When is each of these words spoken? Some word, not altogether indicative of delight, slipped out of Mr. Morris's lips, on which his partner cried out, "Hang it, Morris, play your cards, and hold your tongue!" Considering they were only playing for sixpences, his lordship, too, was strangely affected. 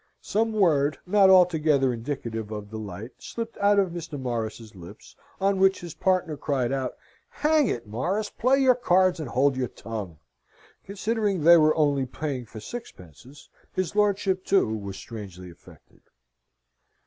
Some 0.23 0.53
word, 0.53 0.97
not 1.05 1.29
altogether 1.29 1.93
indicative 1.93 2.49
of 2.49 2.71
delight, 2.71 3.11
slipped 3.19 3.55
out 3.59 3.77
of 3.77 3.91
Mr. 3.91 4.19
Morris's 4.19 4.73
lips, 4.75 5.15
on 5.39 5.59
which 5.59 5.79
his 5.81 5.93
partner 5.93 6.35
cried 6.35 6.71
out, 6.71 6.97
"Hang 7.29 7.67
it, 7.67 7.85
Morris, 7.85 8.27
play 8.27 8.57
your 8.57 8.73
cards, 8.73 9.19
and 9.19 9.29
hold 9.29 9.55
your 9.55 9.67
tongue!" 9.67 10.17
Considering 10.85 11.43
they 11.43 11.57
were 11.57 11.75
only 11.75 12.07
playing 12.07 12.47
for 12.47 12.59
sixpences, 12.59 13.47
his 13.75 13.95
lordship, 13.95 14.43
too, 14.43 14.75
was 14.75 14.97
strangely 14.97 15.51
affected. 15.51 16.01